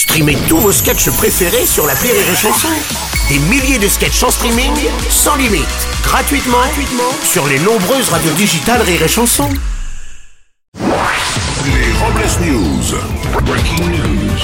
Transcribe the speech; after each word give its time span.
Streamez 0.00 0.38
tous 0.48 0.56
vos 0.56 0.72
sketchs 0.72 1.10
préférés 1.10 1.66
sur 1.66 1.86
la 1.86 1.92
Rire 1.92 2.14
et 2.14 2.34
Chanson. 2.34 2.68
Des 3.28 3.38
milliers 3.50 3.78
de 3.78 3.86
sketchs 3.86 4.22
en 4.22 4.30
streaming, 4.30 4.72
sans 5.10 5.36
limite, 5.36 5.66
gratuitement, 6.02 6.56
gratuitement 6.56 7.12
sur 7.22 7.46
les 7.46 7.58
nombreuses 7.58 8.08
radios 8.08 8.32
digitales 8.32 8.80
Rire 8.80 9.02
et 9.02 9.08
Chanson. 9.08 9.50
Les 11.66 11.92
Robles 12.00 12.30
News. 12.46 12.94
Breaking 13.44 13.90
news. 13.90 14.38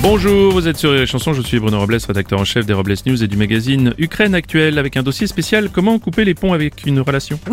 Bonjour, 0.00 0.52
vous 0.52 0.66
êtes 0.66 0.76
sur 0.76 0.90
les 0.90 1.06
chansons, 1.06 1.34
je 1.34 1.42
suis 1.42 1.60
Bruno 1.60 1.78
Robles, 1.78 1.98
rédacteur 2.08 2.40
en 2.40 2.44
chef 2.44 2.66
des 2.66 2.72
Robles 2.72 2.96
News 3.06 3.22
et 3.22 3.28
du 3.28 3.36
magazine 3.36 3.94
Ukraine 3.96 4.34
Actuelle, 4.34 4.78
avec 4.78 4.96
un 4.96 5.04
dossier 5.04 5.28
spécial 5.28 5.70
Comment 5.72 6.00
couper 6.00 6.24
les 6.24 6.34
ponts 6.34 6.52
avec 6.52 6.84
une 6.84 6.98
relation 6.98 7.38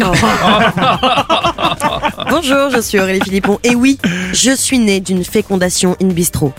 Bonjour, 2.32 2.72
je 2.72 2.82
suis 2.82 3.00
Aurélie 3.00 3.22
Philippon. 3.24 3.60
Et 3.64 3.76
oui, 3.76 4.00
je 4.34 4.56
suis 4.56 4.80
née 4.80 5.02
d'une 5.02 5.24
fécondation 5.24 5.96
in 6.02 6.08
bistro. 6.08 6.52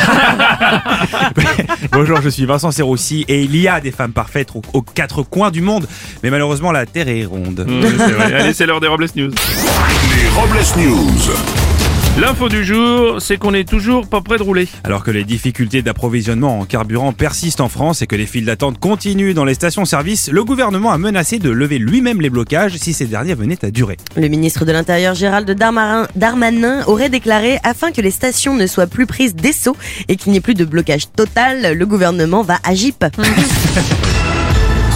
Bonjour, 1.92 2.20
je 2.22 2.28
suis 2.28 2.46
Vincent 2.46 2.70
Serroussi 2.70 3.24
et 3.28 3.42
il 3.42 3.56
y 3.56 3.68
a 3.68 3.80
des 3.80 3.90
femmes 3.90 4.12
parfaites 4.12 4.50
aux, 4.54 4.62
aux 4.72 4.82
quatre 4.82 5.22
coins 5.22 5.50
du 5.50 5.60
monde, 5.60 5.86
mais 6.22 6.30
malheureusement 6.30 6.72
la 6.72 6.86
Terre 6.86 7.08
est 7.08 7.24
ronde. 7.24 7.64
Oui, 7.68 7.88
c'est 7.98 8.12
vrai. 8.12 8.32
Allez, 8.34 8.52
c'est 8.54 8.66
l'heure 8.66 8.80
des 8.80 8.88
Robles 8.88 9.06
News. 9.16 9.30
Les 9.30 10.28
Robles 10.28 10.58
News. 10.76 11.69
L'info 12.18 12.48
du 12.48 12.64
jour, 12.64 13.22
c'est 13.22 13.38
qu'on 13.38 13.54
est 13.54 13.66
toujours 13.66 14.06
pas 14.06 14.20
prêt 14.20 14.36
de 14.36 14.42
rouler. 14.42 14.68
Alors 14.84 15.04
que 15.04 15.10
les 15.10 15.24
difficultés 15.24 15.80
d'approvisionnement 15.80 16.58
en 16.58 16.64
carburant 16.64 17.12
persistent 17.12 17.60
en 17.60 17.68
France 17.68 18.02
et 18.02 18.06
que 18.06 18.16
les 18.16 18.26
files 18.26 18.44
d'attente 18.44 18.78
continuent 18.78 19.32
dans 19.32 19.44
les 19.44 19.54
stations-service, 19.54 20.28
le 20.30 20.44
gouvernement 20.44 20.90
a 20.90 20.98
menacé 20.98 21.38
de 21.38 21.50
lever 21.50 21.78
lui-même 21.78 22.20
les 22.20 22.28
blocages 22.28 22.76
si 22.76 22.92
ces 22.92 23.06
derniers 23.06 23.34
venaient 23.34 23.64
à 23.64 23.70
durer. 23.70 23.96
Le 24.16 24.28
ministre 24.28 24.64
de 24.64 24.72
l'Intérieur 24.72 25.14
Gérald 25.14 25.50
Darmarin, 25.50 26.08
Darmanin 26.16 26.84
aurait 26.86 27.10
déclaré 27.10 27.58
afin 27.62 27.92
que 27.92 28.00
les 28.00 28.10
stations 28.10 28.54
ne 28.54 28.66
soient 28.66 28.88
plus 28.88 29.06
prises 29.06 29.34
d'assaut 29.34 29.76
et 30.08 30.16
qu'il 30.16 30.32
n'y 30.32 30.38
ait 30.38 30.42
plus 30.42 30.54
de 30.54 30.64
blocage 30.64 31.12
total, 31.12 31.78
le 31.78 31.86
gouvernement 31.86 32.42
va 32.42 32.58
à 32.64 32.74
JIP. 32.74 33.04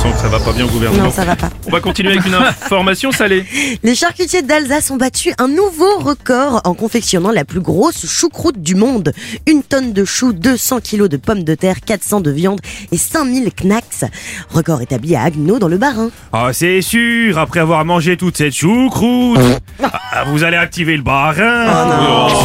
Que 0.04 0.18
ça 0.18 0.28
va 0.28 0.38
pas 0.38 0.52
bien 0.52 0.66
au 0.66 0.68
gouvernement. 0.68 1.04
Non, 1.04 1.10
ça 1.10 1.24
va 1.24 1.34
pas. 1.34 1.48
On 1.66 1.70
va 1.70 1.80
continuer 1.80 2.10
avec 2.12 2.26
une 2.26 2.34
information 2.34 3.10
salée. 3.10 3.46
Les 3.82 3.94
charcutiers 3.94 4.42
d'Alsace 4.42 4.90
ont 4.90 4.96
battu 4.96 5.32
un 5.38 5.48
nouveau 5.48 5.98
record 5.98 6.60
en 6.64 6.74
confectionnant 6.74 7.30
la 7.30 7.46
plus 7.46 7.60
grosse 7.60 8.04
choucroute 8.06 8.60
du 8.60 8.74
monde. 8.74 9.14
Une 9.46 9.62
tonne 9.62 9.94
de 9.94 10.04
choux, 10.04 10.34
200 10.34 10.80
kilos 10.80 11.08
de 11.08 11.16
pommes 11.16 11.42
de 11.42 11.54
terre, 11.54 11.80
400 11.80 12.20
de 12.20 12.30
viande 12.30 12.60
et 12.92 12.98
5000 12.98 13.50
knacks. 13.54 14.04
Record 14.50 14.82
établi 14.82 15.16
à 15.16 15.22
Agno 15.22 15.58
dans 15.58 15.68
le 15.68 15.78
Bas-Rhin. 15.78 16.10
Ah 16.34 16.50
c'est 16.52 16.82
sûr, 16.82 17.38
après 17.38 17.60
avoir 17.60 17.82
mangé 17.86 18.18
toute 18.18 18.36
cette 18.36 18.54
choucroute, 18.54 19.38
ah, 19.82 20.24
vous 20.26 20.44
allez 20.44 20.58
activer 20.58 20.98
le 20.98 21.02
barin. 21.02 21.64
Oh, 21.66 22.28
va. 22.28 22.43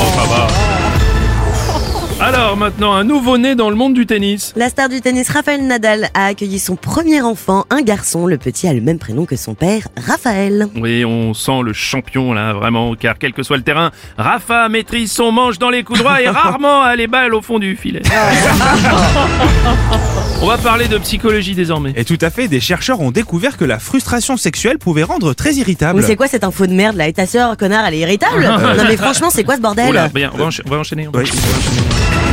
Maintenant, 2.70 2.94
un 2.94 3.04
nouveau-né 3.04 3.56
dans 3.56 3.72
le 3.72 3.76
monde 3.76 3.96
du 3.96 4.06
tennis. 4.06 4.54
La 4.56 4.70
star 4.70 4.90
du 4.90 5.02
tennis 5.02 5.28
Raphaël 5.30 5.66
Nadal 5.66 6.12
a 6.14 6.26
accueilli 6.28 6.60
son 6.60 6.76
premier 6.76 7.20
enfant, 7.20 7.66
un 7.72 7.82
garçon. 7.82 8.28
Le 8.28 8.38
petit 8.38 8.68
a 8.68 8.74
le 8.76 8.80
même 8.82 9.00
prénom 9.00 9.26
que 9.26 9.36
son 9.38 9.56
père, 9.56 9.88
Raphaël. 9.98 10.68
Oui, 10.76 11.04
on 11.04 11.34
sent 11.34 11.62
le 11.64 11.74
champion 11.74 12.32
là, 12.32 12.54
vraiment, 12.54 12.94
car 12.94 13.18
quel 13.18 13.34
que 13.34 13.42
soit 13.42 13.58
le 13.58 13.64
terrain, 13.64 13.90
Rafa 14.20 14.70
maîtrise 14.70 15.12
son 15.12 15.32
manche 15.32 15.58
dans 15.58 15.72
les 15.72 15.82
coups 15.84 15.98
droits 15.98 16.22
et 16.22 16.30
rarement 16.30 16.84
a 16.84 16.96
les 16.96 17.08
balles 17.08 17.34
au 17.34 17.42
fond 17.42 17.58
du 17.58 17.76
filet. 17.76 18.04
on 20.44 20.46
va 20.46 20.60
parler 20.60 20.88
de 20.88 21.00
psychologie 21.00 21.56
désormais. 21.56 21.94
Et 21.96 22.06
tout 22.06 22.20
à 22.22 22.30
fait, 22.30 22.48
des 22.48 22.60
chercheurs 22.60 23.02
ont 23.02 23.10
découvert 23.10 23.58
que 23.58 23.66
la 23.66 23.80
frustration 23.80 24.38
sexuelle 24.38 24.78
pouvait 24.78 25.02
rendre 25.02 25.34
très 25.34 25.56
irritable. 25.56 26.02
Mais 26.02 26.06
c'est 26.06 26.16
quoi 26.16 26.28
cette 26.28 26.44
info 26.44 26.68
de 26.68 26.74
merde 26.74 26.98
là? 26.98 27.08
Et 27.08 27.14
ta 27.14 27.26
sœur, 27.26 27.58
connard, 27.58 27.84
elle 27.88 27.96
est 27.96 28.00
irritable? 28.02 28.44
Non 28.44 28.84
mais 28.88 28.96
franchement, 28.96 29.32
c'est 29.32 29.44
quoi 29.44 29.56
ce 29.56 29.62
bordel? 29.62 29.90
Oula, 29.90 30.08
bien, 30.10 30.30
on 30.36 30.38
va, 30.38 30.46
encha- 30.50 30.62
on 30.68 30.70
va 30.70 30.78
enchaîner. 30.78 31.08
On 31.08 31.12
va, 31.12 31.22
Oui. 31.22 31.26
enchaîner, 31.26 31.42
on 31.42 31.56
va 31.56 31.60
enchaîner. 31.64 32.29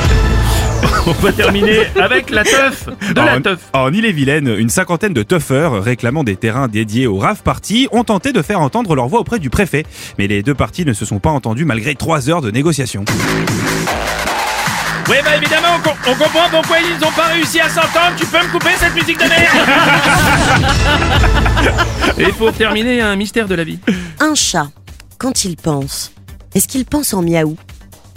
On 1.07 1.13
va 1.13 1.33
terminer 1.33 1.83
avec 2.01 2.31
la 2.31 2.43
teuf 2.43 2.89
de 3.15 3.15
la 3.21 3.37
En- 3.37 3.41
teuf. 3.41 3.61
En 3.73 3.93
Ille-et-Vilaine, 3.93 4.49
une 4.59 4.69
cinquantaine 4.71 5.13
de 5.13 5.23
tuffeurs 5.23 5.83
réclamant 5.83 6.25
des 6.25 6.35
terrains 6.37 6.67
dédiés 6.69 7.07
aux 7.07 7.19
rave 7.19 7.43
parties 7.43 7.87
ont 7.93 8.03
tenté 8.05 8.33
de 8.33 8.43
faire 8.43 8.61
entendre 8.61 8.95
leur 8.97 9.07
voix 9.09 9.21
auprès 9.21 9.39
du 9.39 9.49
préfet. 9.51 9.85
Mais 10.19 10.27
les 10.27 10.43
deux 10.43 10.55
parties 10.55 10.85
ne 10.85 10.93
se 10.93 11.05
sont 11.05 11.21
pas 11.21 11.31
entendues 11.31 11.65
malgré 11.65 11.95
trois 11.95 12.29
heures 12.29 12.41
de 12.43 12.51
négociations. 12.51 13.05
Oui, 15.09 15.17
bah 15.25 15.37
évidemment, 15.37 15.69
on, 15.79 15.81
com- 15.83 15.93
on 16.09 16.15
comprend 16.17 16.49
pourquoi 16.51 16.79
ils 16.81 16.99
n'ont 17.01 17.13
pas 17.13 17.27
réussi 17.29 17.61
à 17.61 17.69
s'entendre. 17.69 18.17
Tu 18.19 18.27
peux 18.27 18.39
me 18.45 18.51
couper 18.51 18.71
cette 18.77 18.95
musique 18.95 19.19
de 19.19 19.29
merde 19.29 19.69
Et 22.19 22.33
pour 22.33 22.53
terminer, 22.53 23.01
un 23.01 23.15
mystère 23.15 23.47
de 23.47 23.55
la 23.55 23.63
vie. 23.63 23.79
Un 24.19 24.35
chat, 24.35 24.67
quand 25.19 25.45
il 25.45 25.55
pense, 25.57 26.13
est-ce 26.57 26.67
qu'il 26.67 26.85
pense 26.85 27.15
en 27.15 27.23
miaou? 27.23 27.57